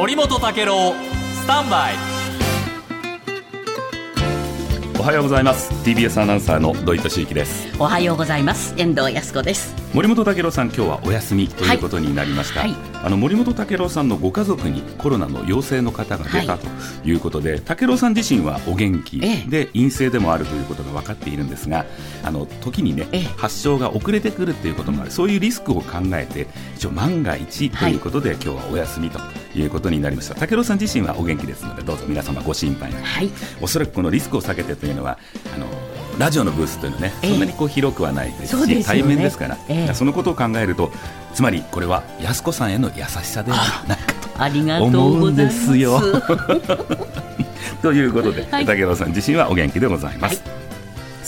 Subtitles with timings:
[0.00, 1.94] 森本武郎スタンバイ。
[4.98, 5.70] おはようございます。
[5.84, 7.68] TBS アナウンサーの土井敏之です。
[7.78, 8.74] おはようございます。
[8.78, 12.76] 遠藤康子です森本武郎さん今日はお休みということになりました、はい。
[13.02, 16.60] あの森本武郎さんのご家族にコロナの陽性の方が出たはい。
[17.02, 19.50] ということで、武郎さん自身はお元気ええ。
[19.50, 21.86] で陰性でもあるということが分かっているんですが
[22.22, 23.22] あの時にね、ええ。
[23.36, 25.10] 発症が遅れてくるっていうこともある。
[25.10, 29.18] そういうリスクを考えて一応万が一ということで、今日はお休みと
[29.56, 30.36] いうことになりました。
[30.36, 33.04] 武郎さん自身はお元気ですのでどうぞ皆様ご心配なく。
[33.04, 33.30] はい。
[33.60, 35.18] おそらくこのリスクを避けてというのは
[35.52, 35.66] あの
[36.20, 37.30] ラジオのブースというのはね、ええ。
[37.30, 39.94] そんなにこう広くはないですし対面ですから、ええ。
[39.94, 40.92] そのことを考えると
[41.32, 43.56] つまりこれは安子さんへの優しさでは
[43.88, 45.68] ないかありがとう思うんございます。
[45.68, 45.98] ですよ。
[47.80, 48.66] ということで、はい。
[48.66, 50.59] 武郎さん自身はお元気でございます。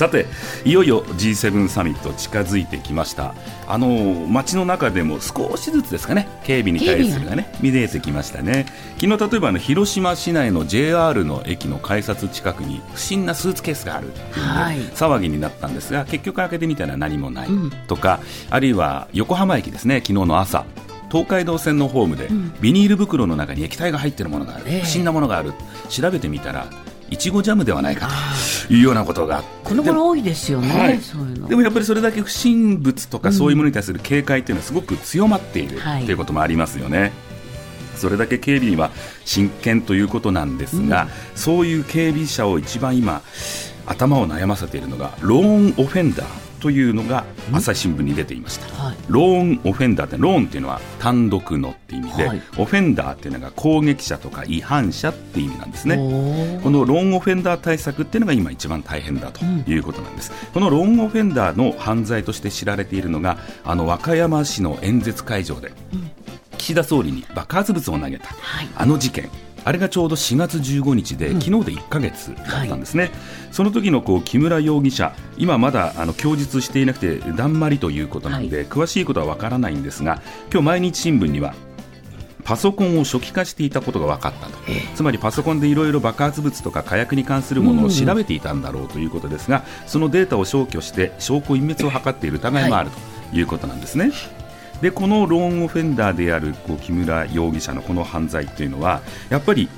[0.00, 0.24] さて
[0.64, 3.34] いよいよ G7 サミット近づいてきました。
[3.66, 6.26] あの街の中でも少しずつですかね。
[6.42, 8.64] 警備に対するがね見えてきましたね。
[8.98, 14.78] 昨日例えばあの広島市内の JR の駅の改札近くに不審なスーツケースがあるっていうはい。
[14.78, 17.70] 騒ぎになったんですが結局開けてみたら何もないうん。
[17.86, 20.64] とか、あるいは横浜駅ですね昨日の朝。
[21.10, 22.28] 東海道線のホームで、
[22.62, 24.80] ビニール袋の中に液体が入っているものがある、ええ。
[24.80, 25.52] 不審なものがある。
[25.90, 26.68] 調べてみたら
[27.10, 28.08] いちごジャムではないか
[28.68, 31.48] というようなことがこの頃多いですよね、はいそういうの。
[31.48, 36.04] でもやっぱりそれだけ不審物とかそういうものに対する警戒っていうのはすごく強まっているはい。
[36.04, 37.12] ということもありますよね。
[37.96, 38.90] それだけ警備には
[39.24, 43.22] 真剣ということなんですが、そういう警備者を一番今
[43.86, 48.82] 頭を悩ませているのがローンオフェンダーというのが朝日新聞に出ていました。
[48.82, 48.96] はい。
[49.08, 52.42] ローンオフェンダーってローンっていうのは単独のって意味で、はい。
[52.58, 55.96] オフェンダーっていうのが攻撃者とか違反者って意味なんですね。
[56.62, 65.72] このローンオフェンダー対策っていうのが今一番大変だということなんです、このローンオフェンダーの犯罪として知られているのがあの和歌山市の演説会場で、
[66.58, 68.68] 岸田総理に爆発物を投げた、はい。
[68.76, 69.30] あの事件
[69.64, 73.10] あれがちょうど4月15日で、昨日で1ヶ月だったんですね、
[73.52, 80.22] その時のこう木村容疑者、今まだあの供述していなくて、だんまりということなんで、詳しいことはわからないんですが、
[80.52, 81.54] 今日毎日新聞には、
[82.44, 84.52] パソコンを初期化していたことが分かったと、
[84.94, 92.90] つまりパソコンでいろいろ爆発物とか火薬に関するものを調べていたんだろうということですが、そのデータを消去して証拠隠滅を図っている疑いもある
[93.30, 94.10] ということなんですね。
[94.80, 99.68] でこのローンオフェンダーであるこう木村容疑者のこの犯罪というのはやっぱり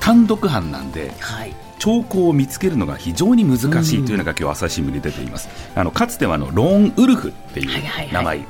[0.00, 1.54] 単独犯なんではい。
[1.80, 7.68] 兆候を見つけるのが非常に難しいというのが今日朝日新聞に出ています、あのかつてはあのローンウルフっていう
[8.12, 8.44] 名前、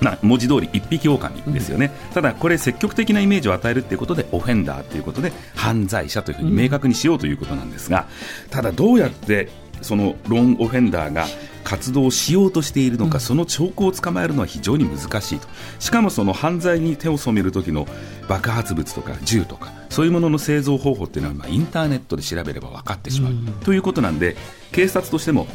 [0.00, 8.06] まあ、文字通り一匹狼ですよね、ただこれ積極的なイメージを与えるということでオフェンダーということで犯罪者というふうに明確にしようということなんですが、
[8.50, 9.48] ただどうやって
[9.80, 11.26] そのローンオフェンダーが
[11.64, 15.48] 活動しようとしているのか、その兆候を捕まえるのは非常に難しいと。
[15.78, 17.86] しかもその犯罪に手を染める時の
[18.28, 23.32] 爆発物とか銃とかそういうものの製造方法っていうのは今インターネットで調べれば分かってしまう、
[23.64, 24.36] ということなんで
[24.70, 25.46] 警察としても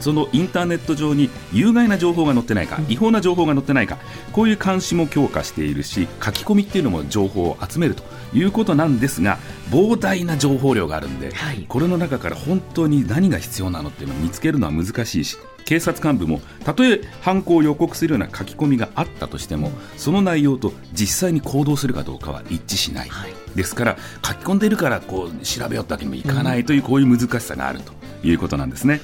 [0.00, 3.98] そのインターネット上に有害な情報が載ってないか、違法な情報が載ってないか、
[4.32, 8.02] こういう監視も強化しているし、書き込みっていうのも情報を集めると
[8.34, 9.38] いうことなんですが、
[9.70, 23.08] 膨大な情報量があるんで、はいこれの中から本当に何が必要なのっていうのを見つけるのは難しいし、警察幹部もたとえ犯行を予告するような書き込みがあったとしても、その内容と実際に行動するかどうかは一致しない。
[23.08, 27.92] はいですから書き込んでいるからこう調べようってわけにもいかないというこういう難しさがあると
[28.26, 29.00] いうことなんですね。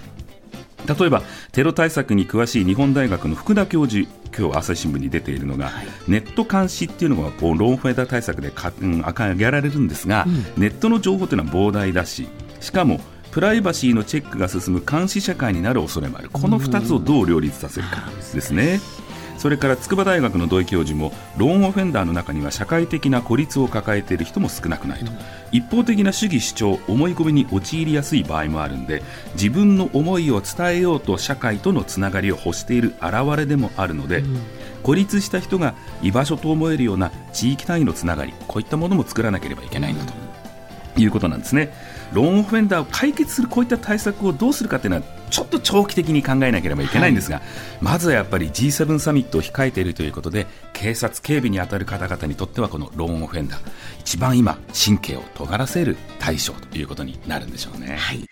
[0.98, 5.70] 例えばテロ対策に詳しい日本大学の福田教授今日朝日新聞に出ているのが、
[6.06, 10.26] ネット監視っていうのがこうローンフェーダー対策でか、うん、挙げられるんですが、
[10.56, 12.28] ネットの情報というのは膨大だし
[12.60, 13.00] しかも
[13.30, 16.30] プライバシーのチェックが進む監視社会になる恐れもある。
[16.30, 18.80] この2つをどう両立させるかですね。
[19.40, 25.10] それから筑波大学の土井教授もローンオフェンダーの中には社会的な孤立を抱えている人も少なくないと、
[25.50, 29.02] 一方的な主義主張思い込みに陥りやすい場合もあるんで
[29.32, 34.24] 自分の思いを伝えようと社会とのつながりを欲している表れでもあるので、
[34.82, 40.12] 孤立した人が居場所と思えるような地域単位のつながりこういったものも作らなければいけないんだと。
[40.98, 41.72] いうことなんですね
[42.12, 47.46] ローンオフェンダーを解決するこういった対策をどうするかというのはちょっと長期的に考えなければいけないんですが、はい、
[47.80, 53.60] まずはやっぱり G7 サミットを控えているということで警察、警備に当たる方々にとってはこのローンオフェンダー
[54.00, 57.96] 一番今神経を尖らせる対象ということになるんでしょうね。
[57.96, 58.28] はい